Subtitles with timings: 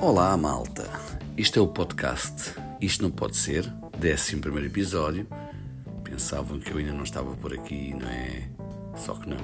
[0.00, 0.88] Olá, malta.
[1.36, 3.64] Isto é o podcast Isto Não Pode Ser,
[3.96, 5.26] 11 episódio.
[6.04, 8.48] Pensavam que eu ainda não estava por aqui, não é?
[8.96, 9.38] Só que não.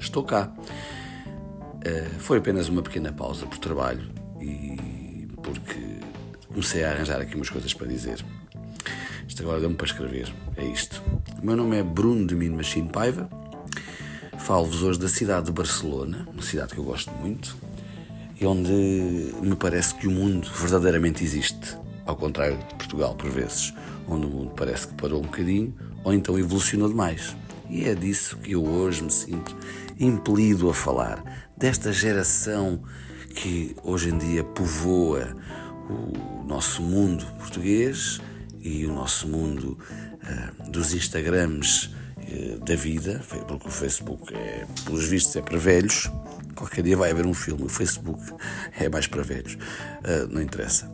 [0.00, 0.50] Estou cá.
[0.56, 4.10] Uh, foi apenas uma pequena pausa por trabalho
[4.40, 5.98] e porque
[6.48, 8.24] comecei a arranjar aqui umas coisas para dizer.
[9.28, 10.32] Isto agora deu-me para escrever.
[10.56, 11.02] É isto.
[11.40, 13.28] O meu nome é Bruno de Mino Machine Paiva.
[14.38, 17.54] Falo-vos hoje da cidade de Barcelona, uma cidade que eu gosto muito
[18.40, 18.72] e onde
[19.42, 23.72] me parece que o mundo verdadeiramente existe, ao contrário de Portugal, por vezes,
[24.08, 25.74] onde o mundo parece que parou um bocadinho
[26.04, 27.36] ou então evolucionou demais.
[27.70, 29.56] E é disso que eu hoje me sinto
[29.98, 32.82] impelido a falar, desta geração
[33.34, 35.34] que hoje em dia povoa
[35.88, 38.20] o nosso mundo português
[38.60, 45.08] e o nosso mundo uh, dos Instagrams uh, da vida, porque o Facebook, é, pelos
[45.08, 46.10] vistos, é para velhos.
[46.62, 48.22] Qualquer dia vai haver um filme, o Facebook
[48.78, 50.88] é mais para velhos, uh, não interessa.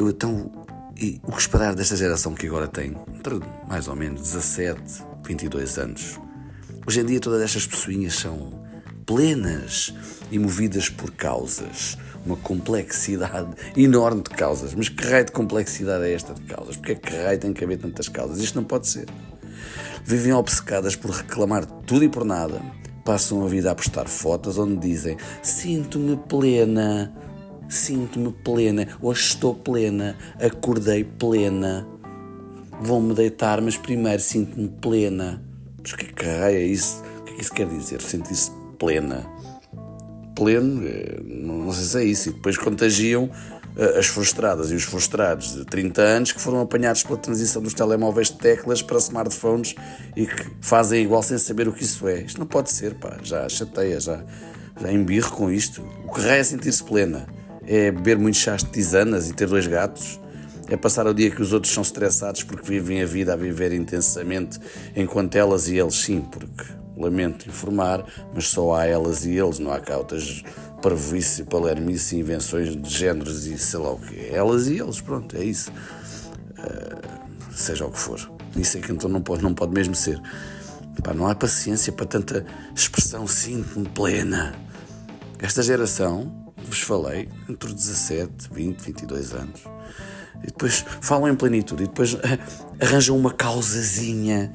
[0.00, 0.52] Então,
[0.96, 4.80] e o que esperar desta geração que agora tem entre mais ou menos 17,
[5.24, 6.20] 22 anos?
[6.86, 8.64] Hoje em dia todas estas pessoinhas são
[9.04, 9.92] plenas
[10.30, 14.74] e movidas por causas, uma complexidade enorme de causas.
[14.76, 16.76] Mas que raio de complexidade é esta de causas?
[16.76, 18.38] Porque é que raio tem que haver tantas causas?
[18.38, 19.08] Isto não pode ser.
[20.04, 22.62] Vivem obcecadas por reclamar tudo e por nada.
[23.08, 27.10] Passam a vida a postar fotos onde dizem sinto-me plena,
[27.66, 31.88] sinto-me plena, hoje estou plena, acordei plena.
[32.82, 35.42] Vou-me deitar, mas primeiro sinto-me plena.
[35.80, 37.02] Mas que raio é isso?
[37.20, 38.02] O que é que isso quer dizer?
[38.02, 39.26] Sentir-se plena.
[40.36, 42.28] Pleno, eh, não sei se é isso.
[42.28, 43.30] E depois contagiam
[43.96, 48.28] as frustradas e os frustrados de 30 anos que foram apanhados pela transição dos telemóveis
[48.28, 49.76] de teclas para smartphones
[50.16, 52.22] e que fazem igual sem saber o que isso é.
[52.22, 53.16] Isto não pode ser, pá.
[53.22, 54.24] Já chateia, já,
[54.80, 55.88] já embirro com isto.
[56.04, 57.26] O que é sentir-se plena?
[57.66, 60.18] É beber muitos chás de tisanas e ter dois gatos?
[60.68, 63.72] É passar o dia que os outros são estressados porque vivem a vida a viver
[63.72, 64.58] intensamente,
[64.94, 66.64] enquanto elas e eles sim, porque
[66.98, 68.04] lamento informar,
[68.34, 70.42] mas só há elas e eles, não há cá outras
[70.82, 74.28] parvoíce, palermice, invenções de géneros e sei lá o quê.
[74.30, 75.70] Elas e eles, pronto, é isso.
[75.70, 78.30] Uh, seja o que for.
[78.56, 80.20] Isso é que então não pode, não pode mesmo ser.
[81.02, 82.44] Pá, não há paciência para tanta
[82.74, 84.54] expressão sinto-me plena.
[85.38, 89.60] Esta geração, vos falei, entre 17, 20, 22 anos,
[90.42, 92.16] e depois falam em plenitude, e depois
[92.80, 94.52] arranjam uma causazinha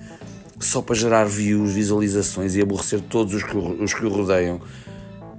[0.65, 4.59] só para gerar views, visualizações e aborrecer todos os que, os que o rodeiam.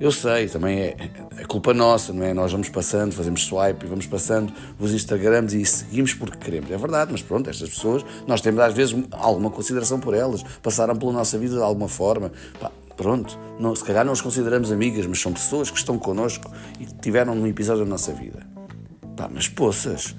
[0.01, 0.97] Eu sei, também é,
[1.39, 2.35] é culpa nossa, não é?
[2.35, 6.71] Nós vamos passando, fazemos swipe e vamos passando os Instagrams e seguimos porque queremos.
[6.71, 10.97] É verdade, mas pronto, estas pessoas, nós temos às vezes alguma consideração por elas, passaram
[10.97, 12.33] pela nossa vida de alguma forma.
[12.61, 16.53] Pá, pronto, não, se calhar não os consideramos amigas, mas são pessoas que estão connosco
[16.81, 18.45] e que tiveram um episódio da nossa vida.
[19.17, 20.15] Pá, mas poças,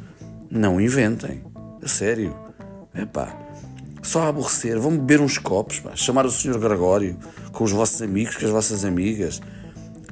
[0.50, 1.44] não inventem,
[1.84, 2.36] a sério.
[2.94, 3.45] É pá,
[4.06, 6.60] só a aborrecer, vão beber uns copos, pá, chamar o Sr.
[6.60, 7.18] Gregório
[7.52, 9.42] com os vossos amigos, com as vossas amigas.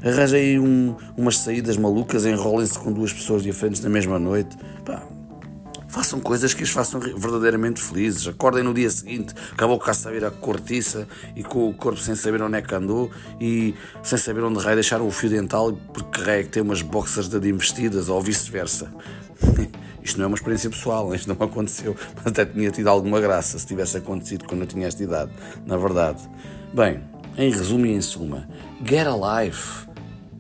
[0.04, 4.58] Arranjem um, umas saídas malucas, enrolem-se com duas pessoas diferentes na mesma noite.
[4.84, 5.04] Pá,
[5.88, 8.28] façam coisas que as façam verdadeiramente felizes.
[8.28, 12.42] Acordem no dia seguinte, com a saber a cortiça e com o corpo sem saber
[12.42, 16.42] onde é que andou e sem saber onde raio deixaram o fio dental porque é
[16.42, 18.92] que tem umas boxers de investidas ou vice-versa.
[20.04, 23.58] Isto não é uma experiência pessoal, isto não aconteceu, mas até tinha tido alguma graça
[23.58, 25.32] se tivesse acontecido quando eu tinha esta idade,
[25.66, 26.22] na verdade.
[26.74, 27.02] Bem,
[27.38, 28.48] em resumo e em suma,
[28.86, 29.88] get a life,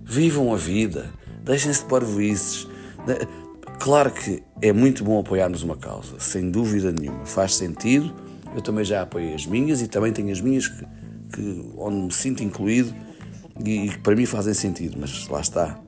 [0.03, 1.11] vivam a vida,
[1.43, 2.67] deixem-se de parvoices.
[3.79, 8.13] Claro que é muito bom apoiarmos uma causa, sem dúvida nenhuma, faz sentido.
[8.55, 10.85] Eu também já apoiei as minhas e também tenho as minhas que,
[11.33, 12.93] que onde me sinto incluído
[13.59, 15.79] e que para mim fazem sentido, mas lá está.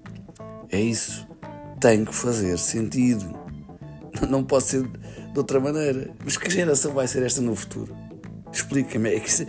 [0.70, 1.28] É isso.
[1.80, 3.45] Tem que fazer sentido.
[4.30, 6.12] Não pode ser de outra maneira.
[6.24, 7.96] Mas que geração vai ser esta no futuro?
[8.52, 9.10] Explica-me.
[9.10, 9.46] É isto,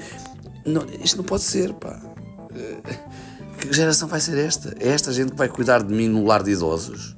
[0.64, 2.00] não, isto não pode ser, pá.
[3.58, 4.74] Que geração vai ser esta?
[4.80, 7.16] É esta gente que vai cuidar de mim no lar de idosos?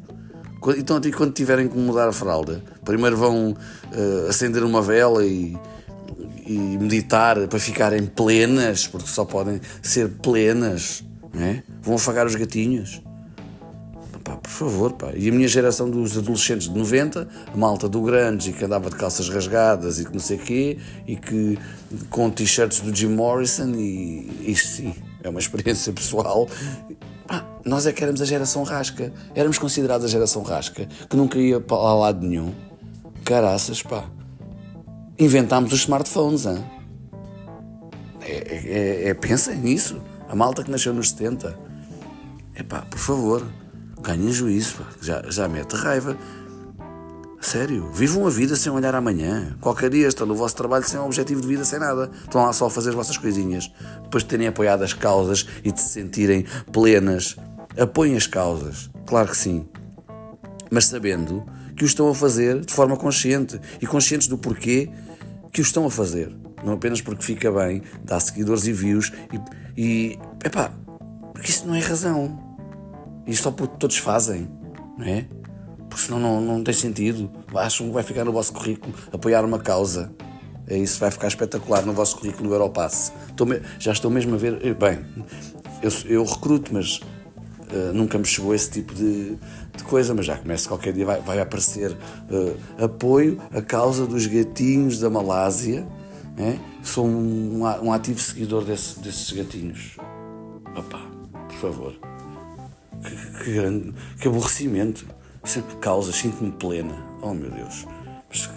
[0.77, 5.57] Então, quando tiverem que mudar a fralda, primeiro vão uh, acender uma vela e,
[6.47, 11.63] e meditar para ficarem plenas, porque só podem ser plenas, não é?
[11.81, 13.01] Vão afagar os gatinhos.
[14.29, 15.13] Pá, por favor, pá.
[15.15, 18.97] E a minha geração dos adolescentes de 90, a malta do Grande, que andava de
[18.97, 21.59] calças rasgadas e que não sei quê, e que
[22.11, 26.47] com t-shirts do Jim Morrison, e isto sim, é uma experiência pessoal.
[27.27, 29.11] Pá, nós é que éramos a geração rasca.
[29.35, 32.53] Éramos considerados a geração rasca, que nunca ia para lado nenhum.
[33.25, 34.05] Caraças, pá.
[35.19, 36.63] Inventámos os smartphones, hein?
[38.21, 40.03] É, é, é, é, pensem nisso.
[40.29, 41.59] A malta que nasceu nos 70.
[42.55, 43.43] É pá, por favor.
[44.03, 44.87] Ganhem juízo.
[45.01, 46.17] Já, já mete raiva.
[47.41, 49.57] Sério, vivam a vida sem olhar amanhã.
[49.61, 52.11] Qualquer dia estão no vosso trabalho sem um objetivo de vida, sem nada.
[52.23, 53.71] Estão lá só a fazer as vossas coisinhas.
[54.03, 57.37] Depois de terem apoiado as causas e de se sentirem plenas.
[57.79, 59.69] Apoiem as causas, claro que sim.
[60.69, 61.47] Mas sabendo
[61.77, 64.91] que o estão a fazer de forma consciente e conscientes do porquê
[65.53, 66.35] que o estão a fazer.
[66.65, 69.13] Não apenas porque fica bem, dá seguidores e views
[69.77, 69.81] e.
[69.81, 70.73] e epá,
[71.33, 72.48] porque isso não é razão.
[73.29, 74.49] Isto só porque todos fazem,
[74.97, 75.27] não é?
[75.89, 77.31] Porque senão não, não tem sentido.
[77.55, 80.11] Acham que vai ficar no vosso currículo apoiar uma causa.
[80.67, 83.13] É isso, vai ficar espetacular no vosso currículo do Europass.
[83.47, 83.61] Me...
[83.79, 84.59] Já estou mesmo a ver.
[84.65, 85.05] Eh, bem,
[85.83, 87.01] eu, eu recruto, mas
[87.71, 89.37] uh, nunca me chegou esse tipo de,
[89.77, 94.27] de, coisa, mas já começa qualquer dia, vai, vai aparecer uh, apoio à causa dos
[94.27, 95.87] gatinhos da Malásia.
[96.37, 96.57] É?
[96.83, 99.97] Sou um, um ativo seguidor desse, desses gatinhos.
[100.77, 101.01] Opa,
[101.49, 101.95] por favor.
[103.03, 105.07] Que, que, grande, que aborrecimento
[105.45, 106.95] sempre causas, sinto-me plena.
[107.23, 107.87] Oh meu Deus.
[108.29, 108.49] Mas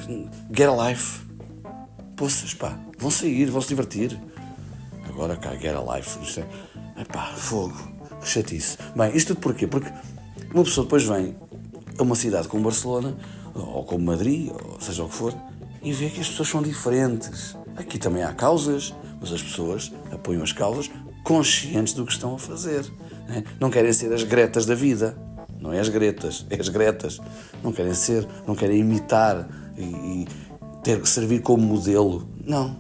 [0.52, 1.22] get a life.
[2.16, 4.20] Poças, pá, vão sair, vão se divertir.
[5.08, 6.18] Agora cá, get a life.
[6.98, 7.78] É pá, fogo.
[8.20, 8.78] Que chatice.
[8.96, 9.66] Bem, isto tudo porquê?
[9.66, 9.92] Porque
[10.54, 11.36] uma pessoa depois vem
[11.98, 13.16] a uma cidade como Barcelona,
[13.54, 15.34] ou como Madrid, ou seja o que for,
[15.82, 17.56] e vê que as pessoas são diferentes.
[17.76, 20.90] Aqui também há causas, mas as pessoas apoiam as causas
[21.24, 22.86] conscientes do que estão a fazer.
[23.28, 23.44] Né?
[23.60, 25.18] Não querem ser as gretas da vida.
[25.60, 27.20] Não é as gretas, é as gretas.
[27.64, 29.48] Não querem ser, não querem imitar
[29.78, 30.28] e, e
[30.84, 32.28] ter, servir como modelo.
[32.46, 32.76] Não,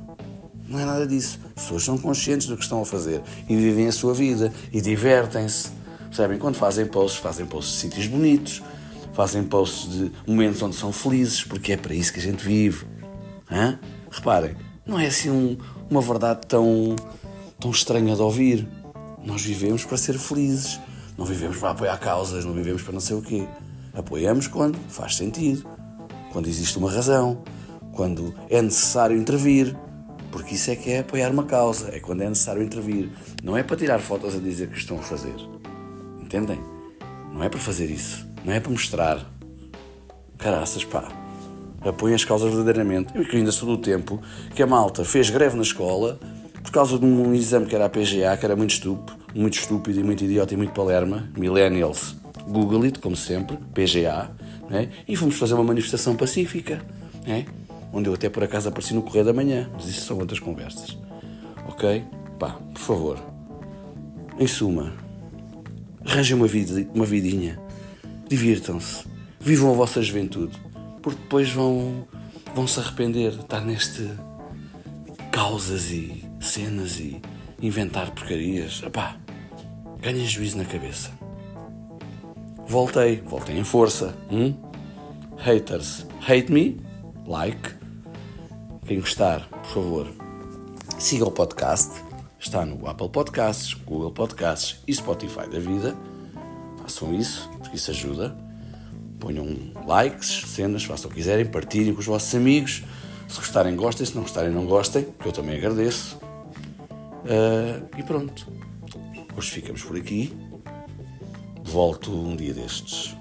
[0.67, 1.39] não é nada disso.
[1.55, 4.81] As pessoas são conscientes do que estão a fazer e vivem a sua vida e
[4.81, 5.69] divertem-se.
[6.07, 6.37] Percebem?
[6.37, 8.61] Quando fazem posts, fazem posts de sítios bonitos,
[9.13, 12.85] fazem posts de momentos onde são felizes, porque é para isso que a gente vive.
[13.49, 13.79] Hã?
[14.09, 14.55] Reparem,
[14.85, 15.57] não é assim um,
[15.89, 16.95] uma verdade tão,
[17.59, 18.67] tão estranha de ouvir.
[19.23, 20.79] Nós vivemos para ser felizes.
[21.17, 23.47] Não vivemos para apoiar causas, não vivemos para não sei o quê.
[23.93, 25.67] Apoiamos quando faz sentido,
[26.31, 27.43] quando existe uma razão,
[27.91, 29.75] quando é necessário intervir.
[30.31, 33.11] Porque isso é que é apoiar uma causa, é quando é necessário intervir.
[33.43, 35.35] Não é para tirar fotos a dizer que estão a fazer.
[36.21, 36.59] Entendem?
[37.33, 38.25] Não é para fazer isso.
[38.45, 39.29] Não é para mostrar.
[40.37, 41.11] Caraças, pá.
[41.81, 43.13] Apoiem as causas verdadeiramente.
[43.13, 44.21] Eu ainda sou do tempo
[44.55, 46.19] que a malta fez greve na escola
[46.71, 49.99] por causa de um exame que era a PGA, que era muito estúpido, muito estúpido
[49.99, 52.15] e muito idiota e muito palerma, millennials,
[52.47, 54.31] Google it, como sempre, PGA,
[54.69, 54.87] né?
[55.05, 56.81] e fomos fazer uma manifestação pacífica,
[57.27, 57.45] né?
[57.91, 60.97] onde eu até por acaso apareci no Correio da Manhã, mas isso são outras conversas.
[61.67, 62.05] Ok?
[62.39, 63.19] Pá, por favor.
[64.39, 64.93] Em suma,
[66.05, 66.47] arranjem uma,
[66.95, 67.59] uma vidinha,
[68.29, 69.03] divirtam-se,
[69.41, 70.57] vivam a vossa juventude,
[71.01, 72.07] porque depois vão,
[72.55, 74.09] vão se arrepender de estar neste
[75.33, 77.21] causas e cenas e
[77.61, 78.81] inventar porcarias.
[78.85, 79.15] Epá,
[80.01, 81.11] ganhem juízo na cabeça.
[82.67, 84.15] Voltei, voltei em força.
[84.29, 84.53] Hum?
[85.37, 86.79] Haters, hate me,
[87.25, 87.75] like.
[88.85, 90.13] Quem gostar, por favor,
[90.97, 91.91] siga o podcast.
[92.39, 95.95] Está no Apple Podcasts, Google Podcasts e Spotify da vida.
[96.81, 98.35] Façam isso, porque isso ajuda.
[99.19, 99.45] Ponham
[99.85, 102.83] likes, cenas, façam o que quiserem, partilhem com os vossos amigos.
[103.27, 104.05] Se gostarem, gostem.
[104.05, 106.20] Se não gostarem, não gostem, que eu também agradeço.
[107.23, 108.51] Uh, e pronto.
[109.37, 110.33] Hoje ficamos por aqui.
[111.63, 113.15] Volto um dia destes.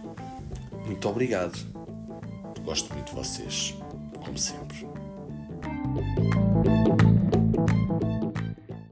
[0.87, 1.59] Muito obrigado.
[2.64, 3.75] Gosto muito de vocês,
[4.25, 4.87] como sempre.